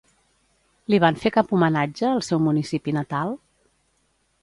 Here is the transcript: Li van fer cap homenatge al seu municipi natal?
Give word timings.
Li 0.93 0.99
van 1.03 1.19
fer 1.25 1.33
cap 1.35 1.53
homenatge 1.57 2.09
al 2.15 2.25
seu 2.31 2.43
municipi 2.49 2.99
natal? 3.01 3.39